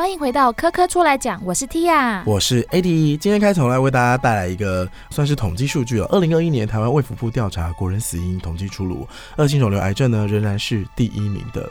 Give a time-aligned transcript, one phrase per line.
[0.00, 3.18] 欢迎回到科科出来讲，我是 Tia，我是 AD。
[3.18, 6.06] 今天开头来为大家带来一个算是统计数据了。
[6.06, 11.68] 二零二一年台湾卫福部调查国人死因统计出炉，恶性肿瘤癌症呢仍然是第一名的。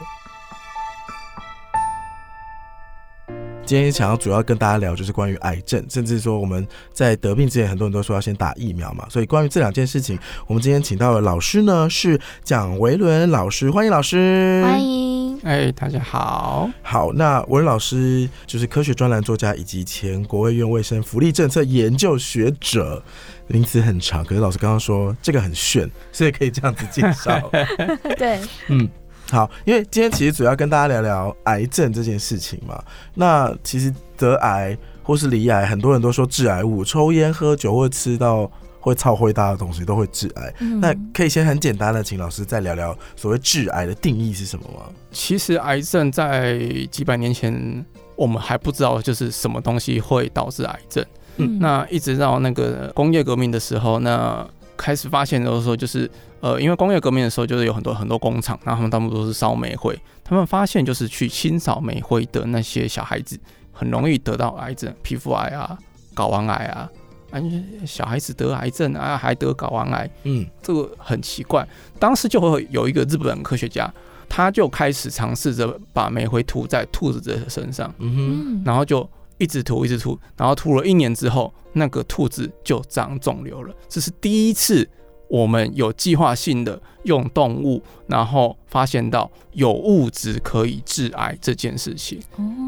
[3.66, 9.08] 今天想要主要跟大家聊，就是关于癌症，甚至说我们在得病之前，很多人都说要先打疫苗嘛。
[9.10, 10.16] 所以关于这两件事情，
[10.46, 15.09] 我们今天请到的老师呢是蒋维伦老师，欢迎老师，欢迎。
[15.42, 16.68] 哎，大家好。
[16.82, 23.02] 好，那文老师就是科学专栏作家，以及前国卫院卫生福利政策研究学者，
[23.46, 24.22] 名词很长。
[24.22, 27.50] 可是老师刚刚说这个很炫，所以可以这样子介绍。
[28.18, 28.88] 对，嗯。
[29.30, 32.82] 好，因为今天其实主要跟大家聊聊癌症这件事情嘛。
[33.14, 40.54] 那其实得癌或是离癌，很多人都说致癌物，抽烟、喝酒或吃到会超灰大的东西都会致癌。
[40.80, 44.86] 那可以先很简单的请老师再聊聊所谓致癌的定义是什么吗？
[45.12, 46.58] 其实癌症在
[46.90, 47.84] 几百年前
[48.16, 51.04] 我们还不知道就是什么东西会导致癌症。
[51.36, 54.44] 嗯，那一直到那个工业革命的时候，那
[54.76, 56.10] 开始发现的时候就是。
[56.42, 59.94] 呃，因为工业革命的时候，就是有很多很多工厂，然后他们大部分都是烧煤灰。
[60.24, 63.38] 他们发现，就是去清扫煤灰的那些小孩子，
[63.72, 65.78] 很容易得到癌症，皮肤癌啊、
[66.14, 66.88] 睾丸癌啊。
[67.30, 67.40] 啊，
[67.86, 71.66] 小孩子得癌症啊，还得睾丸癌，嗯，这个很奇怪。
[71.98, 73.92] 当时就会有一个日本科学家，
[74.28, 83.74] 他就开始尝试着把煤灰涂在兔子的身上，嗯哼，然后就一直涂，一直涂，然后涂了一年之后，那个兔子就长肿瘤了。
[83.88, 84.88] 这是第一次。
[85.30, 92.20] 我们有计划性的用动物，然后发现到有物质可以致癌这件事情，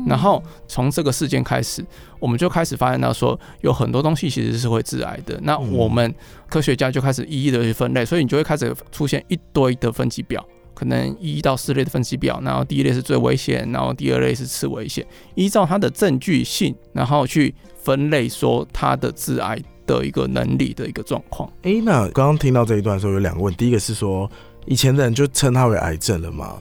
[0.07, 1.85] 然后从这个事件开始，
[2.21, 5.37] 我们就开始发现到说有很多东西其实是会致癌的。
[5.43, 6.15] 那我们
[6.49, 15.05] 科学家就开始一一的去分类，所以你就会开始出现一堆的分级表，可能一到四类的分级表，然后第一类是最危险，然后第二类是次危险，
[15.35, 19.61] 依照它的证据性，然后去分类说它的致癌。
[19.99, 21.49] 的一个能力的一个状况。
[21.63, 24.31] 哎，那刚刚听到这一段的时候，有两个问，第一个是说，
[24.67, 26.61] 以前的人就称它为癌症了嘛？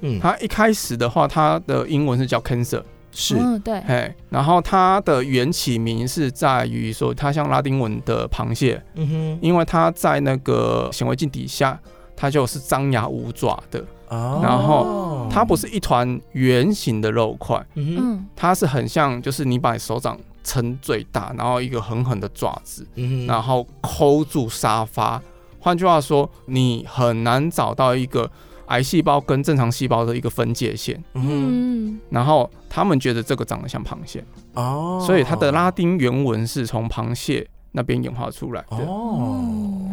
[0.00, 2.82] 嗯，它一开始的话，它的英文是叫 cancer，
[3.12, 11.78] 是，对，哎，然后它的缘起名是在于说，它像拉丁文的螃蟹，嗯哼，因为它在那个显微镜底下，
[12.16, 20.18] 它就是张牙舞爪的，哦，然后它不是一团圆形的肉块，嗯，它是很像，就是你把你手掌。
[20.42, 22.86] 撑最大，然后一个狠狠的爪子，
[23.26, 25.20] 然后抠住沙发。
[25.58, 28.30] 换句话说，你很难找到一个
[28.66, 31.02] 癌细胞跟正常细胞的一个分界线。
[31.14, 34.24] 嗯，然后他们觉得这个长得像螃蟹
[34.54, 39.44] 哦，所以它的拉丁原文是从螃蟹那边演化出来的哦。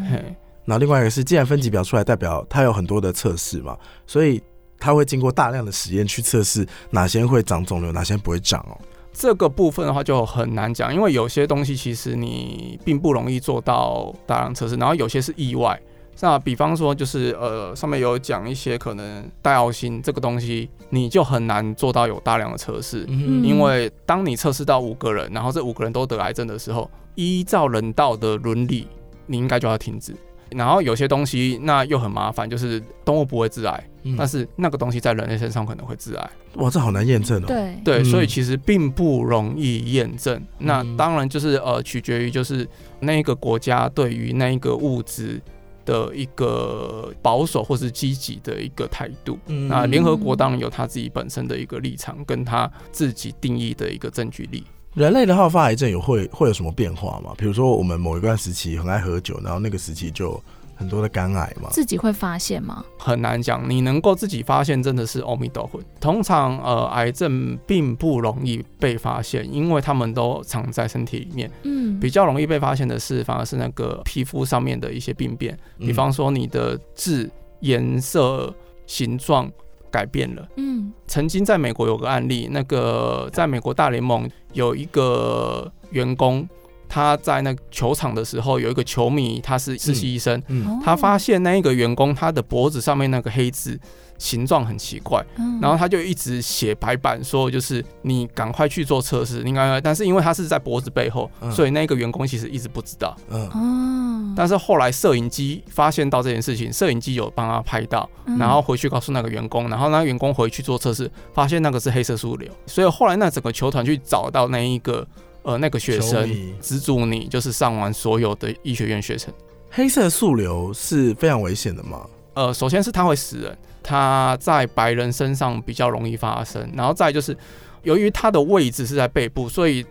[0.09, 4.41] 嘿，那另外一个是，既然分级表出来，代表它有很多的测试嘛，所以
[4.79, 8.77] 它会经过大量的实验去测试哪些会长肿瘤，哪些不会长哦。
[9.19, 15.79] 这个部分的话就很难讲，因为有些东西其实你并不容易做到大量测试，然后有些是意外。
[16.19, 28.87] 那比方说就是呃上面有讲一些可能带奥星这个东西，你就很难做到有大量的测试，因为当你测试到五个人，然后这五个人都得癌症的时候，依照人道的伦理，
[29.25, 30.15] 你应该就要停止。
[30.51, 36.29] 然后有些东西那又很麻烦，就是动物不会致癌，但是那个东西在人类身上可能会致癌。
[36.55, 37.45] 哇，这好难验证哦。
[37.47, 40.41] 对对，所以其实并不容易验证。
[40.59, 42.67] 那当然就是呃，取决于就是
[42.99, 45.41] 那个国家对于那一个物质
[45.85, 49.39] 的一个保守或是积极的一个态度。
[49.47, 54.63] 那联合国当然有他自己本身的一个立场，跟他自己定义的一个证据力。
[54.95, 57.31] 人类的好发癌症有会会有什么变化吗？
[57.37, 60.41] 比如说我们某一段时期很爱喝酒，然后那个时期就
[60.77, 61.69] 很多的肝癌嘛。
[61.71, 62.85] 自己会发现吗？
[62.97, 65.81] 很难讲，你能够自己发现真的是阿弥陀佛。
[65.99, 71.51] 通常呃，癌症并不容易被发现，因为他们都藏在身体里面。
[71.63, 77.29] 嗯，比较容易被发现的是反而是那个皮肤上面的一些病变，比方说你的痣
[77.61, 78.53] 颜色、
[78.85, 79.51] 形状。
[79.89, 80.45] 改变了。
[80.57, 86.47] 嗯，曾经在美国有个案例，那个在美国大联盟有一个员工，
[86.87, 90.41] 他在那球场的时候，有一个球迷，他是实习医生，
[90.83, 93.79] 他发现那一个员工他的脖子上面那个黑痣。
[94.19, 95.23] 形状很奇怪，
[95.61, 99.79] 然后他就一直写白板说，就是你赶快去做测试，应该。
[99.79, 103.15] 但是因为他是在脖子背后，所以那个员工其实一直不知道。
[103.29, 112.51] 嗯，但是后来摄影机发现到这件事情，摄影机有帮他拍到，然后回去告诉那个员工，然后那个员工回去做测试，发现那个是黑色素瘤。
[112.65, 115.07] 所以后来那整个球团去找到那一个
[115.43, 116.29] 呃那个学生，
[116.59, 119.33] 资助你就是上完所有的医学院学程。
[119.69, 122.05] 黑色素瘤是非常危险的吗？
[122.33, 123.57] 呃，首先是它会死人。
[123.83, 127.35] 它在白人身上比较容易发生，然后再就是，
[127.83, 129.85] 由于它的位置是在背部，所以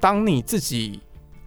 [0.00, 0.98] 当你自己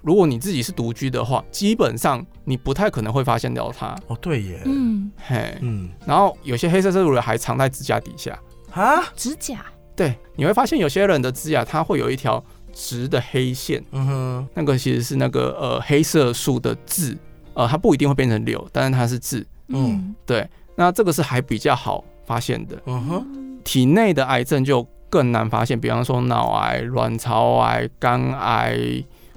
[0.03, 3.95] 如果你自己是独居的话，基本上你不太可能会发现到它。
[4.05, 8.39] 哦，对耶，嗯，嘿，嗯，然后有些黑色素瘤还藏在指甲底下。
[8.71, 9.65] 啊，指甲，
[9.95, 12.43] 对，你会发现有些人的指甲它会有一条
[12.75, 17.17] 直的黑线，嗯哼，那个其实是那个呃黑色素的痣，
[17.53, 19.47] 呃，它不一定会变成瘤，但是它是痣。
[19.69, 20.13] 嗯。
[20.25, 22.75] 对，那这个是还比较好发现的。
[22.85, 23.25] 嗯哼，
[23.63, 28.77] 体内的癌症就更难发现，比方说脑癌、卵巢癌、肝癌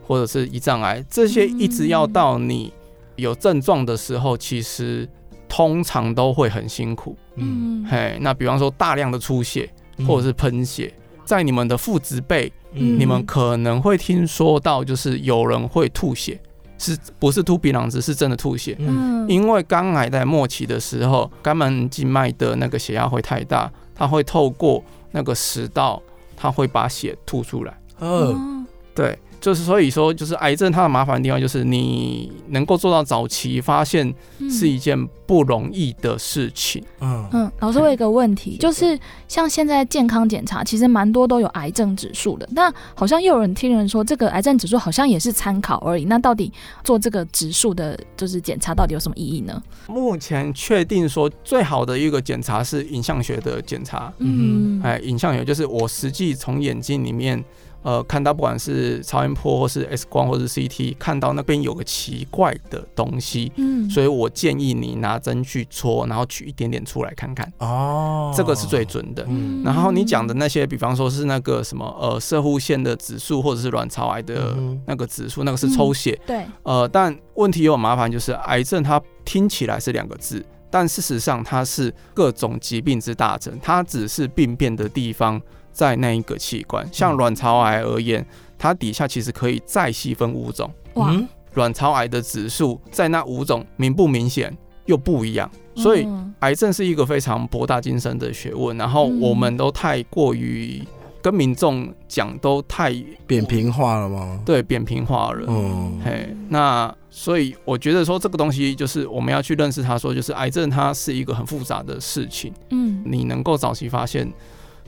[0.05, 2.73] 或者是胰脏癌，这些一直要到你
[3.15, 5.09] 有症状的时候，其实
[5.49, 7.17] 通常都会很辛苦。
[7.37, 9.71] 嗯，嗯，嘿，那比方说大量的出血
[10.07, 10.93] 或者是喷血，
[11.25, 16.41] 在你们的父子辈，嗯你们可能会听说到，就是有人会吐血，
[16.79, 18.01] 是不是吐鼻囊子？
[18.01, 18.77] 是真的吐血。
[18.79, 24.83] 嗯嗯，因为肝癌在末期的时候，肝门静脉的那个血压会太大，它会透过
[25.13, 26.03] 那个食道，
[26.37, 27.79] 它会把血吐出来。
[27.99, 36.85] 呃，哦对，就是所以说，就是癌症它的麻烦的地方，就是你能够做到早期发现嗯是一件不容易的事情。
[37.01, 42.47] 嗯嗯，老师，我有一个问题，就是像现在健康检查，其实蛮多都有癌症指数的。
[42.53, 46.05] 那好像又有人听人说，这个癌症指数好像也是参考而已。
[46.05, 46.53] 那到底
[46.85, 49.63] 做这个指数的，就是检查，到底有什么意义呢？
[49.87, 54.13] 目前确定说最好的一个检查是影像学的检查。
[54.19, 57.43] 嗯，哎，影像学就是我实际从眼睛里面，
[57.83, 69.25] 呃，看到不管是超音波或是 X 光或是 CT，看到那边有个奇怪的东西，嗯，所以我建议你拿针去戳，然后取一点点出来看看，哦，这个是最准的。
[69.29, 69.63] 嗯。
[69.65, 76.21] 然后你讲的那些，比方说是那个什么呃射护腺的指数，或者是卵巢癌的嗯那个指数，那个是抽血。
[76.27, 85.41] 对，呃，但问题有麻烦，就是癌症它听起来是两个字，但事实上它是各种疾病之大成，它只是病变的地方
[85.79, 86.85] 在那一个器官。
[86.93, 88.27] 像卵巢癌而言，
[88.59, 91.29] 它底下其实可以再细分五种，哇，嗯。
[91.55, 94.53] 卵巢癌的指数在那五种明不明显
[94.87, 100.83] 又不一样，所以嗯癌症是一个非常博大精深的学问，然后嗯我们都太过于
[101.23, 102.93] 跟民众讲都太
[103.27, 104.41] 扁平化了吗？
[104.45, 105.45] 对扁平化了。
[105.49, 106.01] 嗯。
[106.05, 113.03] 嘿，那所以我觉得说这个东西就是我们要去认识它，说就是癌症它是一个很复杂的事情，嗯。
[113.05, 114.29] 你能够早期发现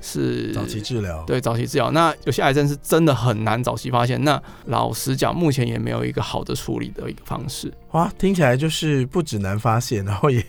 [0.01, 1.91] 是早期治疗，对早期治疗。
[1.91, 7.73] 那有些癌症是真的很难早期发现，那老实讲，目前也没有一个好的处理的一个方式。
[7.93, 10.43] 哇，听起来就是不止难发现，然后也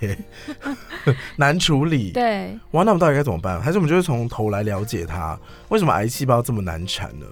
[1.38, 2.12] 难处理。
[2.12, 3.62] 对，哇，那我们到底该怎么办？
[3.62, 5.40] 还是我们就是从头来了解它，
[5.70, 7.26] 为什么癌细胞这么难产呢？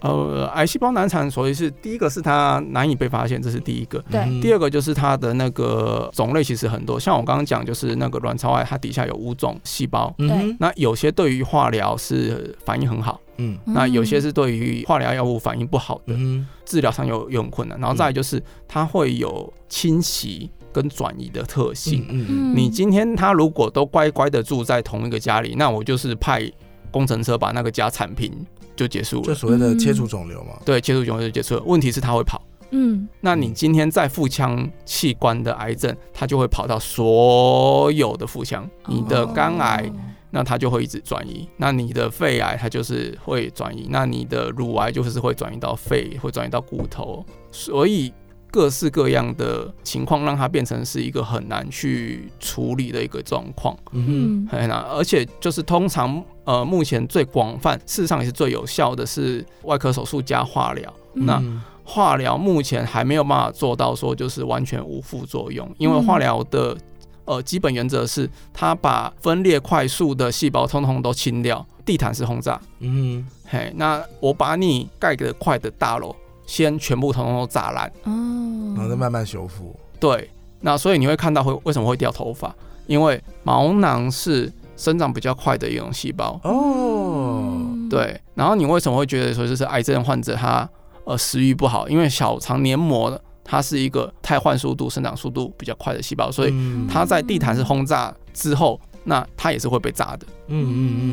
[0.00, 4.02] 呃，癌细胞难产，所以是第一个是它难以被发现，这是第一个。
[4.10, 4.20] 对。
[4.20, 13.58] 嗯第二个就是它的那个种类其实很多，像我刚刚讲，就是那个卵巢癌，它底下有五种细胞，嗯那有些对于化疗是反应很好，嗯。
[13.66, 17.78] 那有些是对于化疗药物反应不好的，嗯治疗上有有很困难。
[17.78, 22.06] 然后再来就是它会有侵袭跟转移的特性。
[22.08, 22.56] 嗯嗯。
[22.56, 26.50] 你今天他如果都乖乖的住在同一个家里，那我就是派
[26.90, 28.32] 工程车把那个家铲平
[28.80, 29.22] 就结束了。
[29.24, 30.58] 就所谓的切除肿瘤嘛。
[30.64, 31.62] 对，切除肿瘤就结束了。
[31.66, 32.40] 问题是它会跑。
[32.72, 40.00] 嗯那你今天在腹腔器官的癌症，它就会跑到所有的腹腔，你的肝癌，哦
[40.30, 48.14] 那它就会一直转移；那你的肺癌，它就是会转移；那你的乳癌就是会转移到肺，会转移到骨头，所以
[48.50, 53.76] 各式各样的情况让它变成是一个很难去处理的一个状况。
[53.92, 60.92] 嗯嗯很难，而且就是通常呃，目前最广泛，事实上也是最有效的是外科手术加化疗。
[61.14, 66.76] 哼，那嗯化疗目前还没有办法做到说就是完全无副作用，因为化疗的
[67.24, 72.60] 呃基本原则是它把分裂快速的细胞通通都清掉，地毯式轰炸。
[72.78, 76.14] 嗯嘿，那我把你盖得快的大楼
[76.50, 79.72] 先全部通通都炸烂，哦，然后再慢慢修复。
[80.00, 80.28] 对，
[80.62, 82.52] 那所以你会看到会为什么会掉头发，
[82.88, 90.68] 因为毛囊是生长比较快的一种细胞，哦，嗯，对，然后你为什么会觉得说就是癌症患者他
[91.04, 91.88] 呃食欲不好？
[91.88, 96.88] 因为小肠黏膜它是一个汰换速度、生长速度比较快的细胞，所以嗯。
[96.88, 100.26] 它在地毯式轰炸之后，那它也是会被炸的。
[100.48, 101.10] 嗯嗯嗯。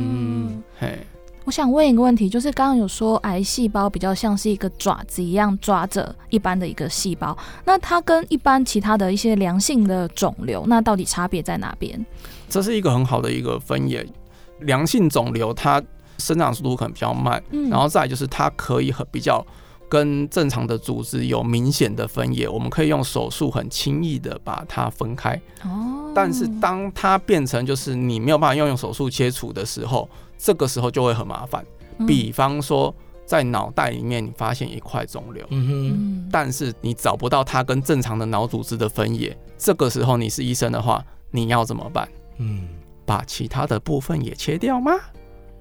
[0.49, 0.63] 嗯。
[0.79, 0.99] 嘿，
[1.47, 12.05] 我想问一个问题，就是刚刚有说癌细胞比较像是一个爪子一样抓着一般的一个细胞，那它跟一般其他的一些良性的肿瘤，那到底差别在哪边？
[12.49, 14.05] 这是一个很好的一个分野。
[14.59, 15.81] 良性肿瘤它
[16.17, 19.41] 生长速度可能比较慢，嗯然后再就是它可以很比较
[19.87, 25.41] 跟正常的组织有明显的分野，我们可以用手术很轻易的把它分开。
[25.63, 31.65] 哦，但是当它变成就是你没有办法用用手术切除的时候，这个时候就会很麻烦。
[32.05, 32.93] 比方说，
[33.25, 42.07] 在脑袋里面你发现一块肿瘤，嗯哼，嗯，但是你找不到它跟正常的脑组织的分野，这个时候你是医生的话，你要怎么办？
[42.37, 42.67] 嗯，
[43.05, 44.93] 把其他的部分也切掉吗？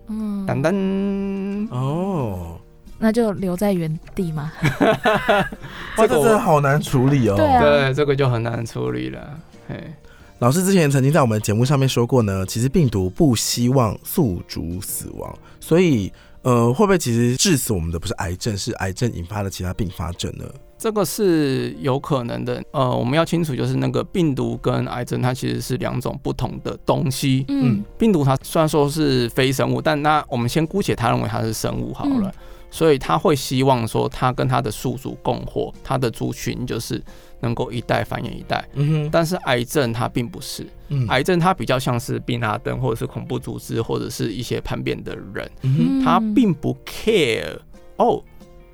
[0.08, 2.60] 嗯噔噔，哦，
[2.98, 4.52] 那就留在原地嘛。
[4.80, 5.48] 哇，
[5.96, 7.34] 这个真的好难处理哦。
[7.34, 9.40] 对啊对这个就很难处理了。
[9.68, 9.92] 嘿，
[10.38, 16.12] 老师之前曾经在我们节目上面说过呢，其实病毒不希望宿主死亡，所以
[16.42, 20.44] 呃，会不会其实致死我们的不是癌症，是癌症引发的其他并发症呢？
[20.76, 22.62] 这个是有可能的。
[22.72, 27.46] 呃，我们要清楚，就是那个病毒跟癌症，它其实是两种不同的东西。
[27.48, 32.28] 嗯病毒它虽然说是非生物，但那我们先姑且它认为它是生物好了。
[32.28, 32.32] 嗯
[32.68, 37.02] 所以它会希望说，它跟它的宿主共活，它的族群就是
[37.46, 38.62] 能够一代繁衍一代。
[38.74, 41.06] 嗯哼，但是癌症它并不是，嗯。
[41.08, 47.56] 癌症它比较像是宾拉登或者是恐怖组织或者是一些叛变的人，嗯他并不 care
[47.96, 48.22] 哦。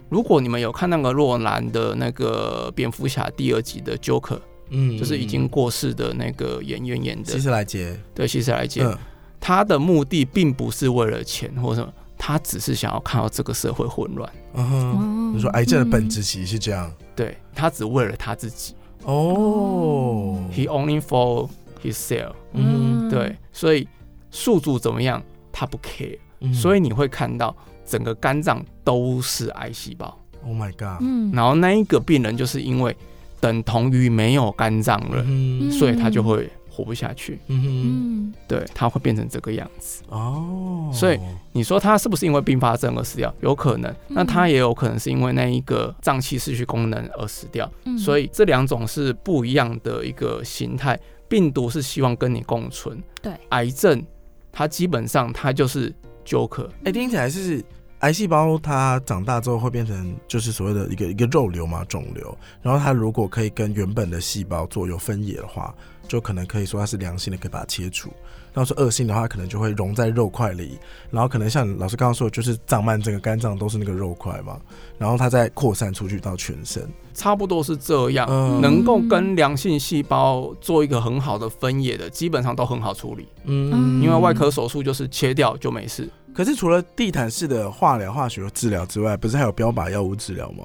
[0.08, 4.98] 如果你们有看那个洛兰的那个蝙蝠侠第二集的 Joker，嗯。
[4.98, 7.32] 就是已经过世的那个演员演的。
[7.32, 8.98] 希，斯莱杰，对希斯莱杰，嗯。
[9.40, 11.92] 他的目的并不是为了钱或什么，
[12.24, 14.32] 他只是想要看到这个社会混乱。
[14.54, 16.88] 嗯哼，哦你说癌症的本质其实是这样。
[17.16, 18.76] 对他只为了他自己。
[19.02, 21.48] 哦，，He only for
[21.82, 22.34] himself。
[22.52, 23.10] 嗯。
[23.10, 23.88] 对，所以
[24.30, 26.16] 宿主怎么样，他不 care。
[26.38, 26.54] 嗯。
[26.54, 31.32] 所以你会看到整个肝脏都是癌细胞，，Oh my God，嗯。
[31.32, 32.96] 然后那一个病人就是因为
[33.40, 35.72] 等同于没有肝脏了，嗯。
[35.72, 40.02] 所以他就会活不下去，嗯嗯对，他会变成这个样子。
[40.08, 41.20] 哦，所以
[41.52, 43.34] 你说他是不是因为并发症而死掉？
[43.40, 47.70] 有可能，那他也有可能是因为那一个脏器失去功能而死掉。
[47.84, 50.98] 嗯所以这两种是不一样的一个形态。
[51.28, 54.04] 病毒是希望跟你共存，对，癌症
[54.52, 55.90] 它基本上它就是
[56.26, 57.64] Joker，哎、听起来是
[58.00, 62.36] 癌细胞它长大之后会变成就是所谓的一个一个肉瘤嘛，肿瘤。
[62.60, 65.74] 然后它如果可以跟原本的细胞做有分野的话，
[66.12, 68.10] 就可能可以说它是良性的，可以把它切除。
[68.52, 70.78] 那说恶性的话，可能就会融在肉块里，
[71.10, 74.60] 然后可能像老师刚刚说的，就是胀满整个肝脏都是那个肉块嘛，
[74.98, 76.86] 然后它再扩散出去到全身。
[77.14, 78.28] 差不多是这样。
[78.30, 86.06] 嗯能够跟良性细胞做一个很好的分野的，基本上都很好处理，嗯因为外科手术就是切掉就没事。
[86.34, 90.64] 可是除了地毯式的化疗、化学治疗之外，不是还有标靶药物治疗吗？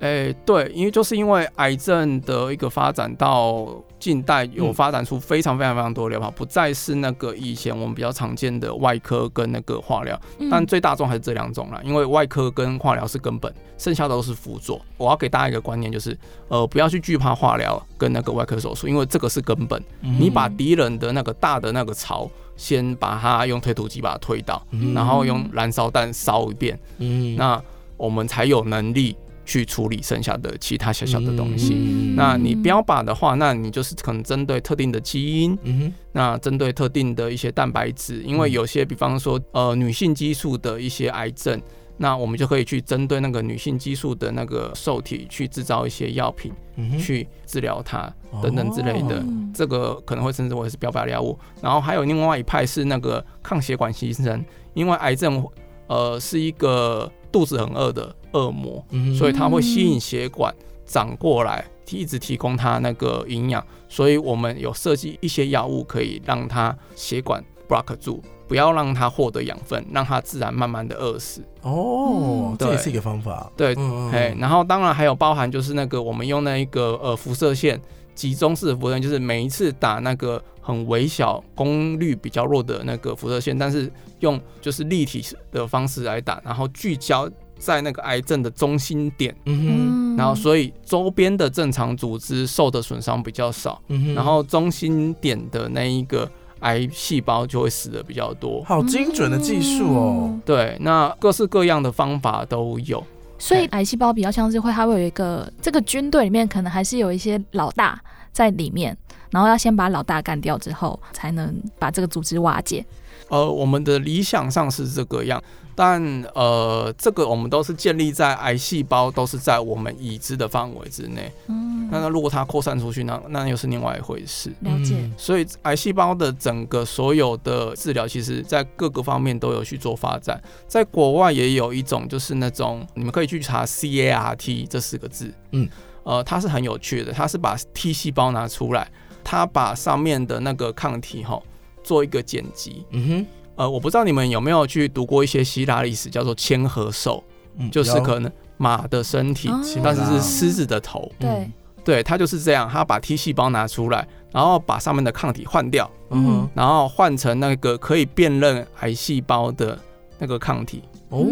[0.00, 3.66] 哎、对，因为就是因为癌症的一个发展到
[3.98, 11.80] 近代，有嗯发展出非常非常非常多的疗法，不再是那个以前我们比较常见的外科跟那个化疗，嗯但最大众还是这两种啦。
[11.82, 14.80] 因为外科跟化疗是根本，剩下的都是辅佐。
[14.96, 19.82] 我要给大家一个观念，就是呃，不要去惧怕化疗跟那个外科手术，因为这个是根本。
[20.00, 27.60] 你把敌人的那个大的那个巢，先把它用推土机把它推倒，嗯然后用燃烧弹烧一遍，嗯那
[27.96, 29.16] 我们才有能力
[29.48, 31.74] 去处理剩下的其他小小的东西。
[31.74, 32.14] 嗯。
[32.14, 41.58] 那你标靶的话，那你就是可能针对特定的基因，嗯那针对特定的一些蛋白质，因为有些比方说呃女性激素的一些癌症，
[41.96, 48.12] 那我们就可以去针对那个女性激素的那个受体去制造一些药品嗯去治疗它
[48.42, 49.20] 等等之类的。
[49.20, 55.42] 嗯这个可能会称之为是标靶药物，然后还有另外一派是那个抗血管牺牲，因为癌症
[55.88, 60.54] 呃是一个肚子很饿的恶魔，嗯所以它会吸引血管
[60.84, 71.42] 长过来，一直提供它那个营养，所以我们有设计一些药物可以让它血管 block 住，不要让它获得养分，让它自然慢慢的饿死。
[71.62, 73.50] 哦这也是一个方法。
[73.56, 77.80] 对，嗯嘿，然后当然还有包含就是那个我们用那一个呃辐射线
[78.18, 96.28] 集中式的辐射线，就是每一次打那个很微小、功率比较弱的那个辐射线，但是用就是立体的方式来打，然后聚焦在那个癌症的中心点，嗯哼然后所以周边的正常组织受的损伤比较少，嗯哼然后中心点的那一个
[96.60, 98.64] 癌细胞就会死的比较多。
[98.64, 100.22] 好精准的技术哦。
[100.24, 103.00] 嗯对，那各式各样的方法都有。
[103.38, 108.00] 所以癌细胞比较像是会，它会有一个这个军队里面可能还是有一些老大
[108.32, 108.96] 在里面，
[109.30, 112.84] 然后要先把老大干掉之后，才能把这个组织瓦解。
[113.28, 115.42] 呃，我们的理想上是这个样，
[115.74, 116.02] 但
[116.34, 121.30] 呃，这个我们都是建立在癌细胞都是在我们已知的范围之内。
[121.46, 124.50] 嗯，那那如果它扩散出去，那那又是另外一回事。
[124.60, 124.94] 了解。
[124.98, 130.40] 嗯所以癌细胞的整个所有的治疗，其实在各个方面都有去做发展。
[130.66, 135.68] 在国外也有一种，就是那种你们可以去查 CAR-T 这四个字，嗯，
[136.04, 138.88] 呃，它是很有趣的，它是把 T 细胞拿出来，
[139.24, 141.40] 它把上面的那个抗体哈
[141.88, 143.26] 做一个剪辑，嗯哼，
[143.56, 147.24] 呃，我不知道你们有没有去读过一些希腊历史，叫做千和兽，
[147.56, 149.58] 嗯就是可能马的身体，哦。
[149.82, 151.10] 但是是狮子的头。
[151.18, 151.50] 对，
[151.82, 156.50] 对，它就是这样，它把 T 细胞拿出来，然后把上面的抗体换掉，嗯哼。
[156.54, 159.78] 然后换成那个可以辨认癌细胞的
[160.18, 160.82] 那个抗体。
[161.08, 161.24] 哦，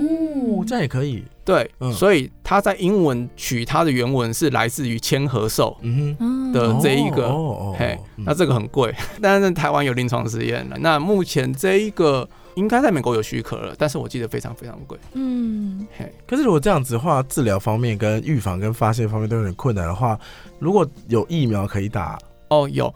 [0.66, 5.74] 这样也可以，对，嗯所以它在英文取它的原文是来自于千和兽。
[5.82, 10.76] 嗯嗯的哼，这一个哦哦嘿那这个很贵， 但是台湾有临床实验了。
[10.80, 14.98] 那目前这一个应该在美国有许可了，但是我记得非常非常贵。
[15.12, 20.18] 嗯，嘿，可是如果这样子的话，治疗方面跟预防跟发现方面都有点困难的话，
[20.58, 22.92] 如果有疫苗可以打，哦，有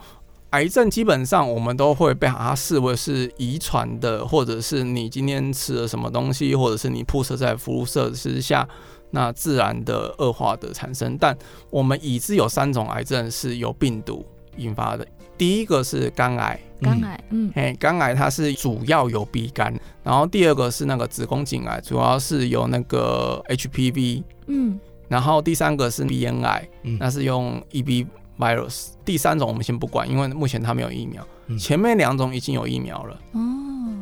[0.50, 8.68] 癌症基本上我们都会被它视为是遗传的，或者是你今天吃了什么东西，或者是你铺设在辐射之下，
[9.10, 11.16] 那自然的恶化的产生。
[11.18, 11.36] 但
[11.70, 14.26] 我们已知有三种癌症是由病毒
[14.56, 15.06] 引发的，
[15.38, 16.58] 第一个是肝癌。
[16.82, 28.06] 肝癌，嗯嘿，肝癌它是主要由 B 肝，然后第二个是那个子宫颈癌，主要是由那个 HPV，嗯然后第三个是鼻咽癌，嗯那是用 EB
[28.40, 28.88] virus。
[29.04, 31.22] 第三种我们先不管，因为目前它没有疫苗。
[31.46, 33.20] 嗯前面两种已经有疫苗了。
[33.32, 33.40] 哦，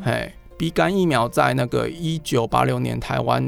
[0.04, 3.42] 嘿鼻肝疫苗在那个一九八六年台湾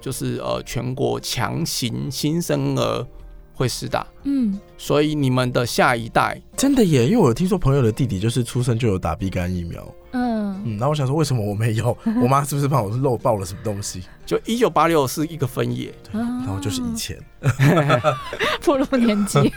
[0.00, 3.06] 就是呃全国强行新生儿
[3.54, 11.96] 会施打，嗯所以你们的下一代真的耶，因为我有听说朋友的弟弟就是出生就有打鼻肝疫苗，嗯嗯，然后我想说为什么我没有？
[12.22, 14.02] 我妈是不是怕我是漏报了什么东西？
[14.24, 15.92] 就一九八六是一个分野。
[16.12, 17.18] 然然后就是以前，
[18.62, 19.38] 步入年纪，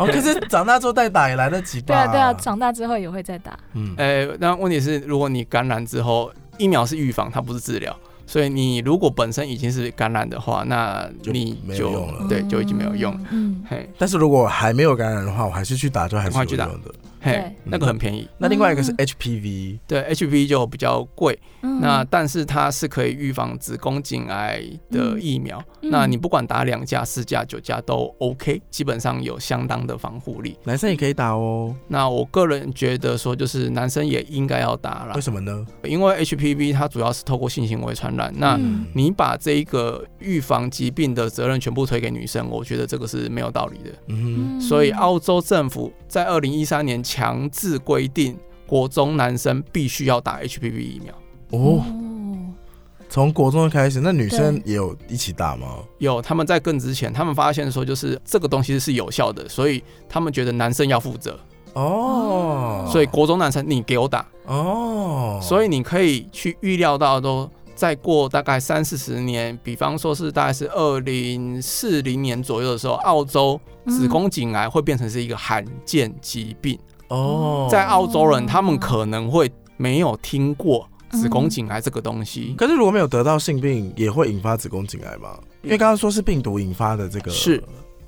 [0.00, 1.86] 哦，可是长大之后再打也来得及吧？
[1.86, 7.94] 对啊对啊，长大之后也会再打，嗯，哎，那问题是，如果你感染之后，疫苗是预防，它不是治疗，
[8.26, 12.26] 所以你如果本身已经是感染的话，那就你没有就用了。
[12.28, 13.14] 对，就已经没有用。
[13.30, 16.94] 嗯，嘿，但是如果还没有感染的话，我还是去打，就还是有用的。
[17.20, 18.26] 嘿，那个很便宜。
[18.38, 25.58] 那另外一个是嗯 HPV，对，HPV 就比较贵，嗯那但是它是可以预防子宫颈癌的疫苗。
[25.82, 30.56] 嗯那你不管打两价、四价、九价都 OK，基本上有相当的防护力。
[30.64, 31.74] 男生也可以打哦。
[31.88, 35.66] 那我个人觉得说，就是男生也应该要打了为，什么呢？
[35.84, 38.32] 因为 HPV 它主要是透过性行为传染。
[38.36, 43.90] 那嗯你把这一个预防疾病的责任全部推给女生，我觉得这个是没有道理的。
[44.08, 51.12] 嗯所以澳洲政府在二零一三年强制规定，国中男生必须要打 HPV 疫苗。
[51.50, 51.84] 哼，哦，
[53.08, 55.78] 从国中开始，那女生也有一起打吗？
[55.98, 61.36] 有他们在更之前，他们发现说，就是这个东西是有效的，所以他们觉得男生要负责，
[61.72, 67.50] 哦，所以国中男生你给我打，哦，所以你可以去预料到都。
[67.72, 76.78] 再过大概三四十年，比方说是大概是二零四零年左右的时候，澳洲子宫颈癌会变成是一个罕见疾病。
[77.10, 82.54] 哦，在澳洲人，他们可能会没有听过子宫颈癌这个东西。
[82.56, 85.38] 可是如果没有得到性病，也会引发子宫颈癌吗？
[85.62, 87.62] 因为刚刚说是病毒引发的这个是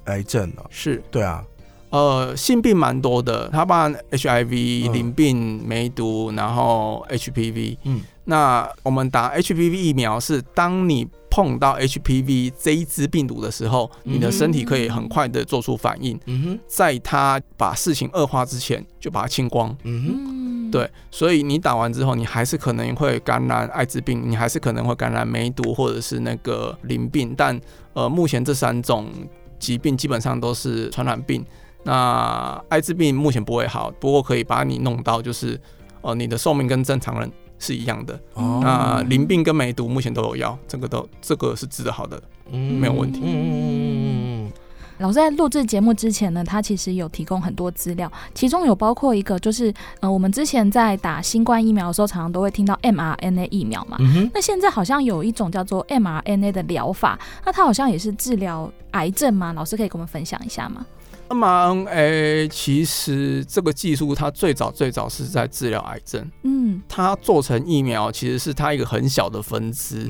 [0.05, 0.65] 癌症啊。
[0.71, 1.45] 是，对啊，
[1.91, 7.77] 呃，性病蛮多的，它包含 HIV、嗯淋病、梅毒，然后 HPV。
[7.85, 19.75] 嗯，那我们打 HPV 疫苗是当你碰到 HPV 这一支病毒的时候，你的身体可以很快的做出反应，嗯哼，在它把事情恶化之前就把它清光。
[19.85, 27.59] 嗯哼，嗯，对，所以你打完之后，你还是可能会感染艾滋病，你还是可能会感染梅毒或者是那个淋病，但
[27.95, 29.09] 呃，目前这三种
[29.59, 31.45] 疾病基本上都是传染病。
[31.85, 35.61] 那艾滋病目前不会好，不过可以把你弄到就是
[36.03, 38.21] 呃，你的寿命跟正常人是一样的。
[38.35, 42.21] 哦那淋病跟梅毒目前都有药，这个都这个是治得好的。
[42.51, 44.53] 嗯没有问题嗯嗯嗯嗯
[44.99, 53.97] 老师在录制节目之前呢，他其实有提供很多资料，其中有包括一个就是，呃，我们之前在打新冠疫苗的时候，常常都会听到 mRNA 疫苗嘛。
[53.99, 59.53] 嗯哼，那现在好像有一种叫做 mRNA 的疗法，那它好像也是治疗癌症吗？
[59.55, 60.87] 老师可以跟我们分享一下吗？
[61.35, 70.09] mRNA 其实这个技术它最早最早是在治疗癌症，嗯，它做成疫苗其实是它一个很小的分支。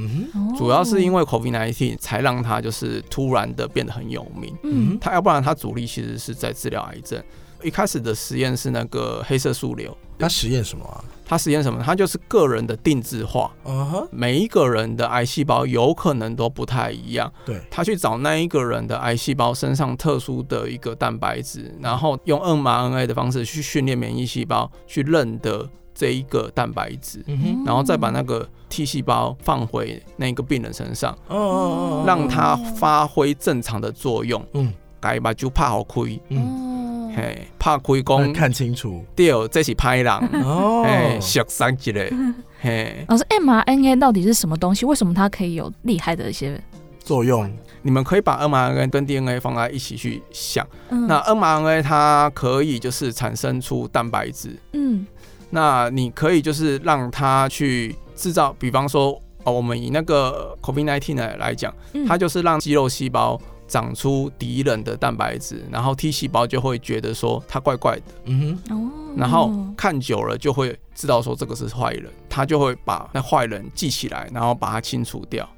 [0.57, 4.55] 主要是因为 COVID-19 才让它就是突然的变得很有名。
[4.65, 7.23] 嗯它要不然它主力其实是在治疗癌症。
[7.63, 11.05] 一开始的实验是那个黑色素瘤，他实验什么啊？
[11.25, 11.83] 它实验什么？
[11.83, 17.33] 他就是个人的定制化，嗯哼，每一个人的癌细胞有可能都不太一样。
[17.47, 34.45] 对，他去找那一个人的癌细胞身上特殊的一个蛋白质，然后用 mRNA 的方式去训练免疫细胞去认得这一个蛋白质，嗯哼，然后再把那个 T 细胞放回那个病人身上，哦哦哦，让它发挥正常的作用。
[34.53, 34.71] 嗯
[35.01, 36.21] 改吧就怕好亏。
[36.29, 40.13] 嗯，哦嘿，怕开工看清楚，对，这是拍人
[40.45, 42.13] 哦，哎，小三级嘞，
[42.61, 44.85] 嘿，老师，mRNA 到底是什么东西？
[44.87, 46.61] 为什么它可以有厉害的一些
[47.01, 47.51] 作用？
[47.83, 50.67] 你们可以把 mRNA 跟 DNA 放在一起去想。
[50.91, 51.07] 嗯。
[51.09, 55.05] 那 mRNA 它可以就是产生出蛋白质，嗯。
[55.51, 62.07] 那你可以就是让它去制造，比方说哦，我们以那个 COVID-19 来来讲，嗯。
[62.07, 63.39] 它就是让肌肉细胞
[63.73, 75.49] 长出敌人的蛋白质，然后 T 细胞就会觉得说它怪怪的，嗯哼，哦，然后看久了就会知道说这个是坏人，他就会把那坏人记起来，然后把它清除掉。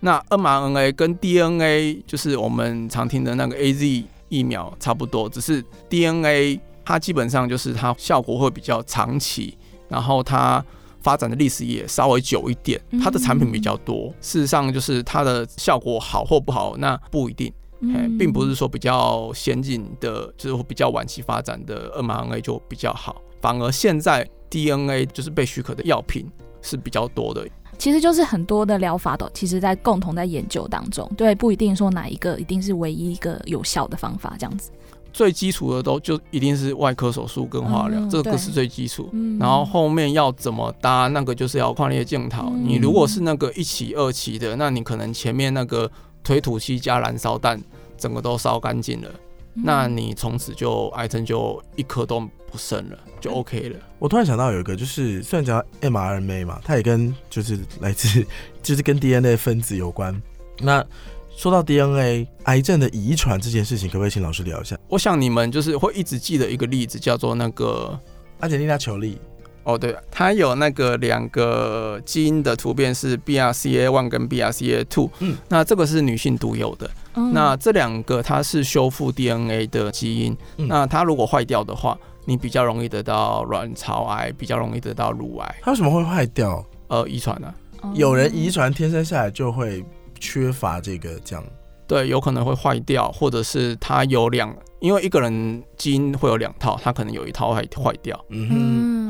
[0.00, 9.56] 那 mRNA 跟 DNA 就是我们常听的那个 AZ 疫苗差不多，只是 DNA 它基本上就是它效果会比较长期，
[9.88, 10.64] 然后它
[11.08, 14.12] 发展的历史也稍微久一点，它的产品比较多。
[14.20, 17.50] 事实上，就是它的效果好或不好，那不一定。
[18.18, 26.26] 并不是说比较先进的，就是比较晚期发展的 mRNA 就比较好，反而现在 DNA 就是被许可的药品
[26.60, 27.48] 是比较多的。
[27.78, 34.70] 其实就是很多的疗法都其实在共同在研究当中，对，不一定说哪一个一定是唯一一个有效的方法这样子。
[35.12, 39.08] 最基础的都就一定是外科手术跟化疗，这个是最基础。
[39.12, 42.52] 嗯然后后面要怎么搭，那个就是要矿裂镜头。
[42.54, 45.90] 嗯你如果是那个一期、二期的，那你可能前面那个
[46.22, 47.60] 推土机加燃烧弹，
[47.96, 49.08] 整个都烧干净了，
[49.54, 53.76] 嗯那你从此就癌症就一颗都不剩了，就 OK 了。
[53.98, 58.24] 我突然想到有一个，就是虽然讲到 mRNA 嘛，它也跟就是来自
[58.62, 60.14] 就是跟 DNA 分子有关。
[60.60, 60.84] 那
[61.38, 64.76] 说到 DNA 癌症的遗传这件事情，可不可以请老师聊一下？
[64.88, 67.96] 我想你们就是会一直记得一个例子，叫做那个
[68.40, 69.20] 阿简丽娜·裘丽，
[69.62, 76.90] 哦，对，它有那个两个基因的突变是 BRCA one 跟 BRCA two，嗯那这个是女性独有的。
[77.14, 86.66] 嗯那这两个它是修复 DNA 的基因，嗯那它如果坏掉的话，你比较容易得到卵巢癌，比较容易得到乳癌，它为什么会坏掉？
[86.88, 87.54] 呃，遗传呢？
[87.80, 89.84] 哦有人遗传天生下来就会
[90.18, 91.44] 缺乏这个这样。
[91.86, 98.24] 对，有可能会坏掉，或者是它有两，因为一个人基因会有两套，它可能有一套会坏掉。
[98.28, 98.54] 嗯哼，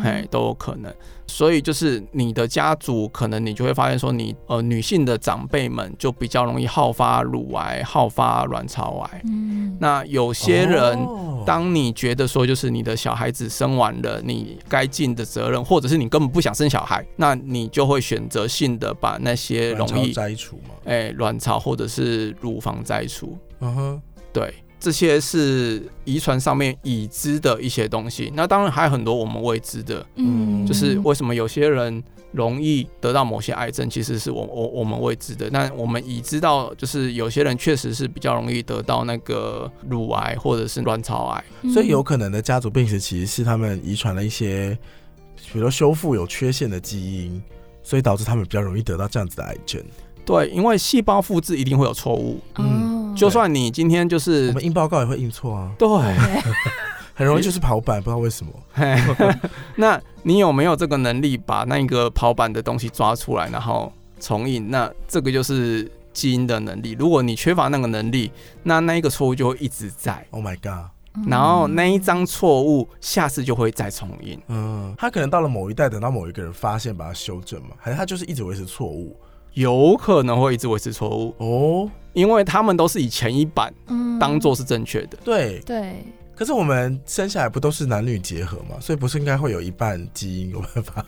[0.02, 0.92] 嗯，都有可能。
[1.26, 9.20] 所以就是你的家族，可能你就会发现说你，呃女性的长辈们就比较容易好发乳癌、好发卵巢癌。
[9.24, 20.74] 嗯那有些人，哦当你觉得说就是你的小孩子生完了，你该尽的责任，或者是你根本不想生小孩，那你就会选择性的把那些容易摘除嘛。
[20.84, 23.36] 哎卵巢或者是乳房摘除。
[23.60, 28.32] 嗯哼，对，这些是遗传上面已知的一些东西。
[28.34, 35.48] 那当然还有很多我们未知的，嗯就是为什么有些人容易得到某些癌症，其实是我我我们未知的。
[35.50, 41.44] 但我们已知道，就是有些人确实是比较容易得到那个乳癌或者是卵巢癌。
[41.62, 44.78] 嗯所以有可能的家族病史其实是他们遗传了一些，
[45.52, 47.42] 比如说修复有缺陷的基因，
[47.82, 49.82] 所以导致他们比较容易得到这样子的癌症。
[50.24, 55.88] 对，因为细胞复制一定会有错误，哦，就算你今天就我是们印报告也会印错啊，对，
[57.14, 58.52] 很容易就是跑板，不知道为什么。
[59.76, 64.70] 那你有没有这个能力把那个跑板的东西抓出来，然后重印？
[64.70, 66.96] 那这个就是基因的能力。
[66.98, 68.30] 如果你缺乏那个能力，
[68.62, 70.90] 那那一个错误就会一直在，Oh my god！
[71.26, 74.40] 然后那一张错误下次就会再重印。
[74.46, 79.16] 嗯，他可能到了某一代，等到某一个人发现，把它修正嘛，还是他就是一直维持错误？
[79.54, 85.16] 有可能会一直维持错误，哦，因为他们都是以前一版嗯当做是正确的。
[85.24, 85.60] 对。
[85.64, 86.04] 对，
[86.34, 91.04] 可是我们生下来不都是男女结合嘛，所以不是应该会有一半基因有办法？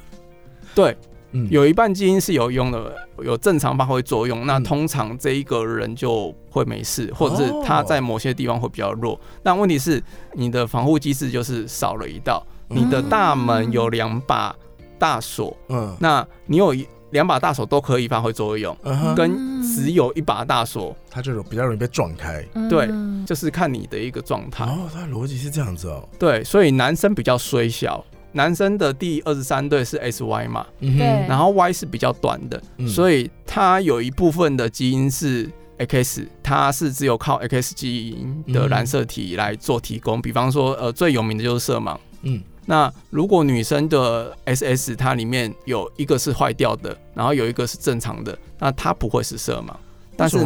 [0.74, 0.96] 对，
[1.32, 2.94] 嗯，有一半基因是有用的，
[3.24, 4.46] 有正常发挥作用。
[4.46, 9.20] 那嗯通常这一个人就会没事，或者是他在某些地方会比较弱。
[9.42, 10.02] 但问题是，
[10.34, 12.46] 你的防护机制就是少了一道。
[12.68, 14.54] 你的大门有两把
[14.96, 18.76] 大锁，嗯那你有一两把大锁都可以发挥作用，
[19.16, 22.44] 跟只有一把大锁，它就有比较容易被撞开。
[22.68, 24.64] 对嗯就是看你的一个状态。
[24.64, 26.08] 哦，他的逻辑是这样子哦。
[26.18, 40.20] 对，所以男生比较衰小，男生的第二十三对是 SY 嘛，嗯然后 Y 是比较短的，嗯所以它有一部分的基因是 X，它是只有靠 X 基因的染色体来做提供。
[40.20, 41.96] 比方说，呃，最有名的就是色盲。
[42.22, 49.74] 嗯那如果女生的 SS 它里面有一个是坏掉的，然后有一个是正常的，那它不会是色盲。
[50.16, 50.38] 但是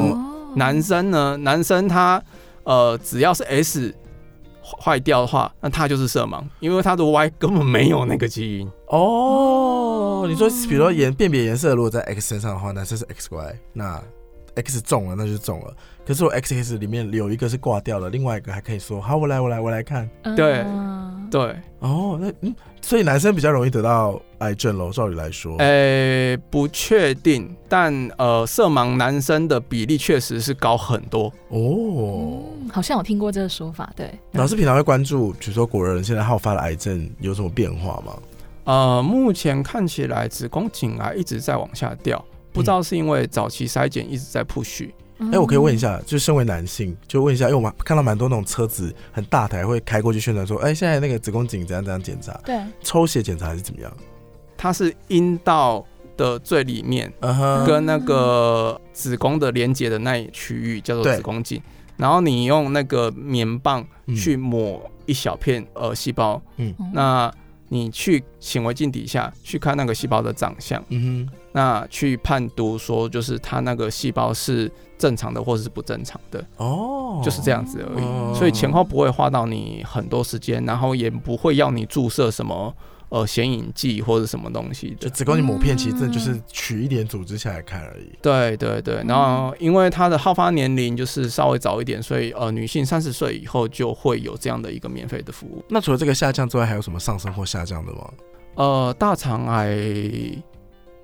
[0.54, 2.22] 男生呢，男生他
[2.62, 3.94] 呃只要是 S
[4.62, 8.70] 坏掉的话，那他就是色盲，因为他的 Y 根本没有那个基因。
[8.86, 14.02] 哦，你说比如说颜辨别颜色，如果在 X 身上的话，男生是 XY，那
[14.54, 15.74] X 中了，那就中了。
[16.06, 20.08] 可是我 X X 里面有一个是挂掉了，另外一个还可以说好，我来，我来，我来看。
[20.36, 25.56] 对嗯对，哦，那嗯，所以男生比较容易得到癌症喽，照理来说。
[25.58, 31.32] 诶、不确定，但呃，色盲男生的比例确实是高很多。
[31.48, 34.12] 哦，嗯好像有听过这个说法，对。
[34.32, 38.16] 老师平常会关注，比如说国人现在好发的癌症有什么变化吗？
[38.64, 44.88] 呃，目前看起来子宫颈癌一直在往下掉，不知道是因为早期筛检一直在 push。
[45.18, 53.92] 哎、我可以问一下，下，就身为男性，就问一下，因为我们看到蛮多那种车子很大台会开过去宣传说，哎、现在那个子宫颈怎样怎样检查，对，抽血检查还是怎么样？
[54.56, 55.84] 它是阴道
[56.16, 57.12] 的最里面
[57.66, 61.60] 跟那个子宫的连接的那一区域叫做子宫颈，
[61.96, 64.14] 然后你用那个棉棒嗯。
[64.14, 66.74] 去抹一小片呃细胞，嗯。
[66.92, 67.30] 那
[67.74, 78.04] 你去显微镜底下去看那个细胞的长相，嗯那去判读说就是它那个细胞是正常的或是不正常的，哦，就是这样子而已。
[78.04, 78.32] 哦。
[78.32, 82.72] 所以前后不会花到你很多时间，然后也不会要你注射什么
[83.14, 85.08] 呃显影剂或者什么东西的。
[85.08, 88.10] 就子宫颈抹片，其实真的就是取一点组织下来看而已。
[88.20, 95.64] 对对对，然后因为它的好发年龄就是稍微早一点，所以呃女性三十岁以后就会有这样的一个免费的服务。
[95.68, 98.10] 那除了这个下降之外，还有什么上升或下降的吗？
[98.56, 99.78] 呃，大肠癌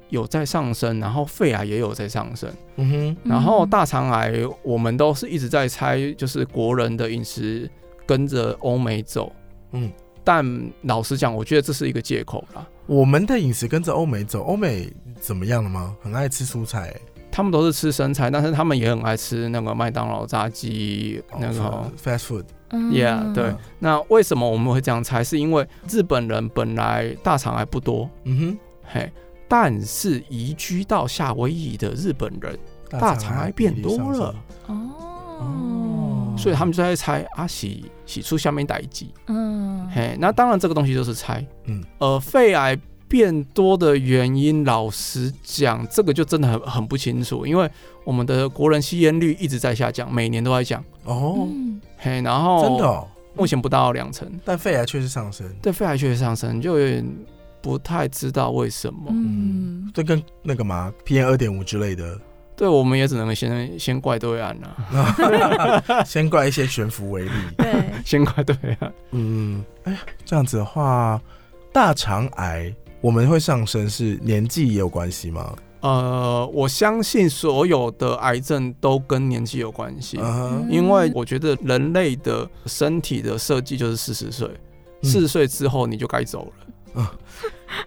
[0.08, 2.50] 有在上升，然后肺癌也有在上升。
[2.76, 4.32] 嗯哼，然后大肠癌，
[4.64, 7.70] 我们都是一直在猜，就是国人的饮食
[8.06, 9.32] 跟着欧美走，
[9.72, 9.92] 嗯，
[10.24, 12.66] 但老实讲，我觉得这是一个借口啦。
[12.86, 15.94] 我们的饮食跟着欧美走，欧美怎么样了吗？
[16.02, 16.94] 很爱吃蔬菜、
[17.30, 23.54] 他们都是吃生菜，但是他们也很爱吃那个麦当劳炸鸡，那个、哦 fast food，嗯 Yeah，对。
[23.78, 25.22] 那为什么我们会这样猜？
[25.22, 28.58] 是因为日本人本来大肠癌不多，嗯哼
[28.92, 29.12] 嘿，
[29.48, 32.58] 但是移居到夏威夷的日本人，
[32.90, 34.34] 大肠癌变多了，
[34.66, 35.99] 哦，
[36.40, 39.12] 所以他们就在猜啊洗洗出下面代剂。
[39.26, 39.88] 嗯。
[39.92, 41.44] 嘿，那当然这个东西就是猜。
[41.64, 47.68] 嗯，呃，肺癌变多的原因，老实讲，这个就真的很很不清楚，因为
[48.04, 50.82] 我们的国人吸烟率一直在下降，每年都在降。
[51.04, 51.80] 哦，嗯。
[51.98, 57.06] 嘿，然后真的哦，目前不到两成，但肺癌确实上升，对肺癌确实上升，就有点
[57.60, 59.06] 不太知道为什么。
[59.08, 62.16] 嗯，这跟那个嘛 PM 二点五之类的，
[62.60, 67.30] 对，我们也只能先先怪对岸啦、 先怪一些悬浮为例。
[67.56, 67.72] 对，
[68.04, 68.92] 先怪对岸。
[69.12, 71.18] 嗯，哎呀，这样子的话，
[71.72, 72.70] 大肠癌
[73.00, 75.56] 我们会上升是年纪也有关系吗？
[75.80, 80.20] 呃，我相信所有的癌症都跟年纪有关系。
[80.68, 84.46] 因为我觉得人类的身体的设计就是四十岁，
[85.02, 86.52] 嗯四十岁之后你就该走了。
[86.96, 87.06] 嗯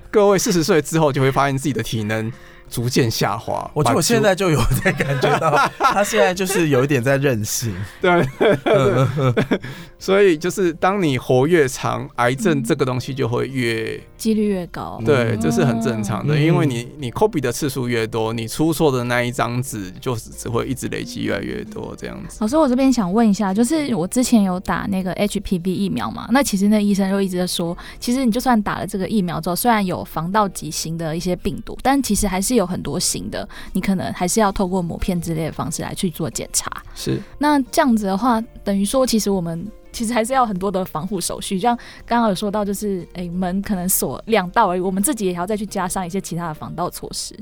[0.09, 2.31] 各位四十岁之后就会发现自己的体能
[2.69, 3.69] 逐渐下滑。
[3.73, 7.73] 我觉得我现在就有在感觉到， 他现在就是有一点在任性。
[8.01, 8.11] 对，
[8.65, 9.33] 嗯
[9.99, 15.01] 所以就是当你活越长，癌症这个东西就会越几率越高。
[15.05, 22.37] 对，嗯这是很正常的，嗯因为你你 copy 的次数越多，你出错的那一张纸就是只会一直累积越来越多这样子。
[22.41, 26.27] 老师，我这边想问一下，就是我之前有打那个 HPV 疫苗嘛？
[26.31, 36.71] 那其实那医生就一直在说，其实你就算打了这个疫苗之后，虽然有防到极型的一些病毒，但其实还是有很多型的，你可能还是要透过抹片之类的方式来去做检查。
[36.95, 39.65] 是，那这样子的话，等于说其实我们。
[39.93, 47.37] 其实还是要很多的防护手续，像刚刚有说到，就是诶、门可能锁两道而已，我们自己也要再去加上一些其他的防盗措施。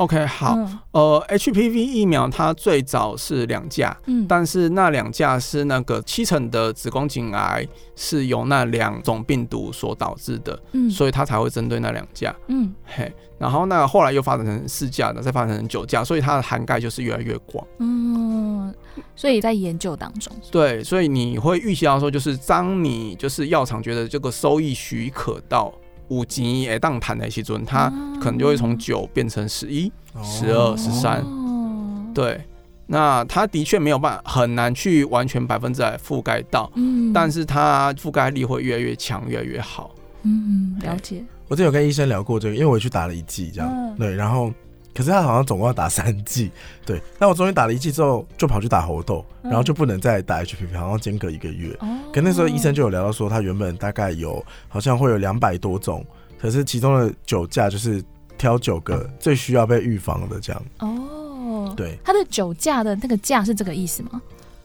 [0.00, 0.78] OK，好，嗯。
[0.92, 10.90] 呃，HPV 疫苗它最早是两价，嗯，但是那两价是那个七成的子宫颈癌是由那两种病毒所导致的，嗯。
[10.90, 12.34] 所以它才会针对那两价。
[12.48, 12.74] 嗯。
[12.86, 17.66] 嘿，然后那后来又发展成四价的，再发展成九价，所以它的涵盖就是越来越广。
[17.78, 18.74] 嗯，
[19.14, 25.70] 所以在研究当中，对，所以你会预期到说，就是当你就是药厂觉得这个收益许可到
[26.10, 27.88] 五级诶当谈的时阵，它
[28.20, 29.90] 可能就会从九变成十一、
[30.22, 31.20] 十二、十三。
[31.22, 32.40] 哦，对，
[32.86, 37.12] 那它的确没有办法很难去完全百分之百覆盖到，嗯。
[37.12, 39.94] 但是它覆盖力会越来越强，越来越好。
[40.22, 43.96] 嗯，了解，我之前有跟医生聊过这个，因为我去打了一剂这样，嗯。
[43.96, 44.52] 对，然后
[44.94, 46.50] 可是他好像总共要打三剂，
[46.84, 51.76] 对，那我终于打了一剂之后，就跑去打猴痘，嗯然后就不能再打 HPV，好像间隔一个月。
[51.80, 56.04] 哦，可那时候医生就有聊到说，他原本大概有好像会有两百多种，
[56.40, 58.02] 可是其中的九价就是
[58.36, 60.62] 挑九个最需要被预防的这样。
[60.78, 64.20] 哦，，对，它的酒驾的那个驾是这个意思吗？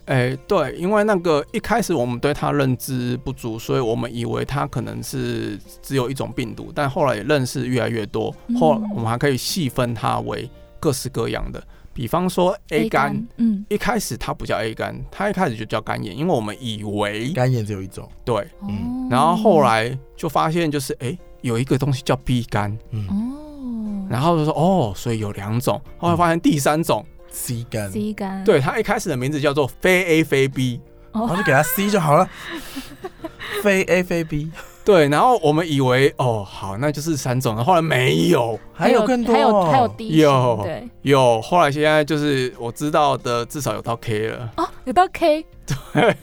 [0.06, 11.64] 哎、对，因为那个一开始我们对它认知不足，所以我们以为它可能是只有一种病毒，但后来也认识越来越多，嗯后我们还可以细分它为各式各样的。
[11.92, 30.80] 比方说 A 肝，嗯，一开始它不叫 A 肝，它一开始就叫肝炎，因为我们以为肝炎只有一种，对，嗯然后后来就发现就是哎、诶有一个东西叫 B 肝，嗯哦，然后就说哦，所以有两种，后来发现第三种，，C 肝，C 肝，对，他一开始的名字叫做非 A 非 B，
[31.14, 32.30] 然后就给他 C 就好了，
[33.62, 34.50] 非 A 非 B，
[34.86, 39.34] 对，然后我们以为哦好，那就是三种，后来没有，还有更多。
[39.34, 45.46] 还有哦，还有 D 型有对，有，后来现在就是我知道的至少有到 K 了，哦，有到 K，
[45.94, 46.16] 对。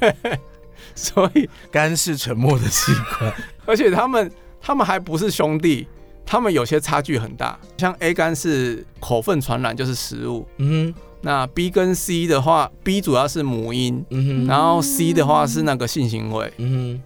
[0.95, 3.33] 所以肝是沉默的器官，
[3.65, 5.87] 而且他们他们还不是兄弟，
[6.25, 7.59] 他们有些差距很大。
[7.79, 10.47] 像 A 肝是口粪传染，就是食物。
[10.59, 10.93] 嗯
[11.25, 14.47] 那 B 跟 C 的话，B 主要是母婴，嗯哼。
[14.47, 17.01] 然后 C 的话是那个性行为，嗯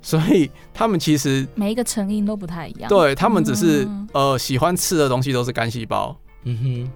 [0.00, 4.08] 所以他们其实每一个成因都不太一样，对他们只是嗯。
[4.12, 6.16] 呃喜欢吃的东西都是干细胞。
[6.44, 6.90] 哼。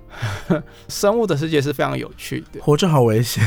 [0.49, 3.47] 嗯生物的世界是非常有趣的，，活着好危险。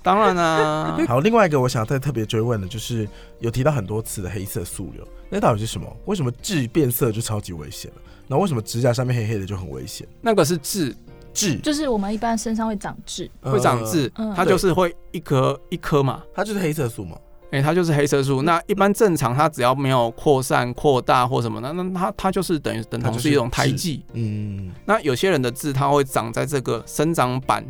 [0.00, 3.08] 当然啦、 好，另外一个我想再特别追问的，就是
[3.40, 5.86] 有提到很多次的黑色素瘤，那到底是什么？
[6.06, 8.02] 为什么痣变色就超级危险了？
[8.26, 10.06] 那为什么指甲上面黑黑的就很危险？
[10.20, 10.94] 那个是痣，
[11.32, 16.22] 痣就是我们一般身上会长痣，会长，痣，嗯它就是会一颗一颗嘛。
[16.24, 17.16] 呃它就是黑色素嘛。
[17.50, 18.42] 哎、它就是黑色素。
[18.42, 24.04] 那一般正常，它只要没有扩散、扩大或什么的，那它它就是等于等它就是同是一种胎痣记。
[24.12, 27.64] 嗯，那有些人的痣，它会长在这个生长板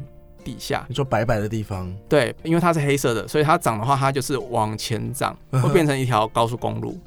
[0.49, 6.99] 底下，你说白白的地方，对，因为它是黑色的，所以它长的话，它就是往前长，会变成一条高速公路。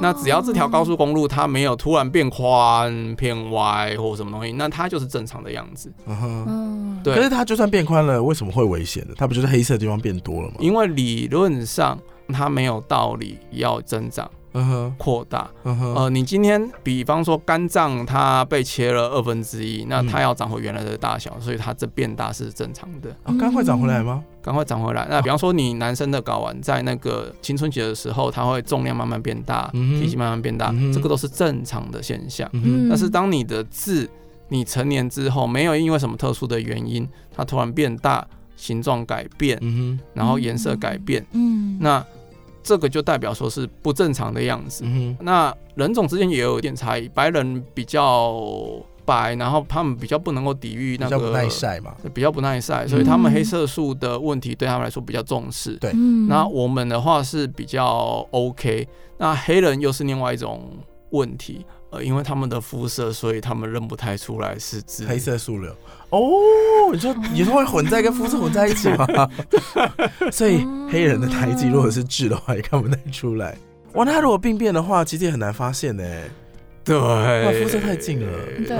[0.00, 5.92] 那只要这条高速公路它没有突然变宽、变歪或什么东西，那它就是正常的样子。
[6.06, 7.14] 嗯对。
[7.14, 9.14] 可是它就算变宽了，为什么会危险呢？
[9.16, 10.54] 它不就是黑色的地方变多了吗？
[10.58, 11.96] 因为理论上
[12.32, 14.28] 它没有道理要增长
[14.96, 15.50] 扩大。
[15.64, 20.06] 呃，你今天比方说肝脏它被切了二分之一，那嗯。
[20.06, 24.22] 它要长回原来的大小，所以它这变大是正常的，啊，肝会长回来吗？
[24.40, 25.06] 赶快长回来。
[25.10, 32.48] 那比方说你男生的睾丸在那个青春期的时候，它会重量慢慢变大，嗯体积慢慢变大嗯，这个都是正常的现象。
[32.52, 34.08] 嗯，但是当你的痣，
[34.50, 42.04] 你成年之后没有因为什么特殊的原因，它突然变大，形状改变，嗯然后颜色改变，嗯，那
[42.64, 44.82] 这个就代表说是不正常的样子，。
[44.84, 48.34] 嗯那人种之间也有一点差异，白人比较
[49.04, 51.94] 白，然后他们比较不能够抵御，那个比较不耐，晒嘛。
[52.14, 55.76] 比较不耐晒，所以他们嗯黑色素的问题对他们来说比较重视。
[55.76, 60.62] 对嗯那我们的话是比较 OK，那黑人又是另外一种
[61.10, 65.06] 问题，呃，因为他们的肤色，所以他们认不太出来是痣。
[65.06, 65.70] 黑色素瘤
[66.10, 66.20] 哦，
[66.92, 69.06] 你说也是会混在跟肤色混在一起吗？
[70.32, 73.56] 所以黑人的胎记如果是痣的话，也看不太出来。
[73.94, 76.04] 哇，那他如果病变的话，其实也很难发现呢。
[76.84, 78.28] 对，哇肤色太近了
[78.66, 78.76] 对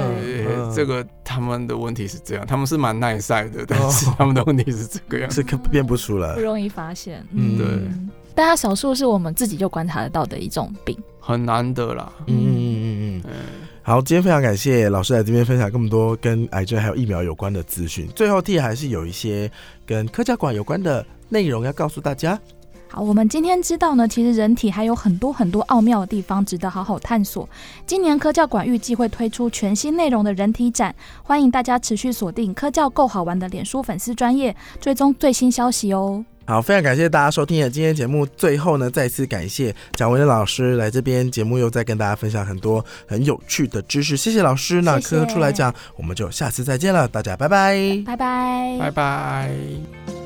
[0.47, 5.37] 嗯这个他们的问题是这样，他们是蛮耐晒的，但是他们的问题是这个样子。
[5.37, 6.41] 是看辨不出来不。
[6.41, 7.67] 容易发现，嗯对
[8.35, 10.99] 但它少数是我们自己就观察得到的一种病。
[11.19, 12.13] 很难得啦。
[12.27, 12.35] 嗯
[13.25, 13.31] 嗯。
[13.83, 18.09] 好，今天非常感谢老师来这边分享这么多跟癌症还有疫苗有关的资讯。
[18.15, 19.51] 最后，T 还是有一些
[19.85, 22.41] 跟科教馆有关的内容要告诉大家。
[22.89, 27.49] 好，我们今天知道呢，其实人体还有很多很多奥妙的地方值得好好探索。
[27.87, 36.25] 今年科教馆预计会推出全新内容的人体展，欢迎大家持续锁定科教够好玩的脸书粉丝专业，追踪最新消息哦。
[36.47, 38.27] 好，非常感谢大家收听的今天节目。
[38.27, 44.17] 最后呢，再次感谢蒋维的老师来这边节目，又再跟大家分享很多很有趣的知识。
[44.17, 44.83] 谢谢老师。
[44.83, 47.77] 那科出来讲，我们就下次再见了，大家拜拜。
[48.05, 50.24] 拜拜，拜拜。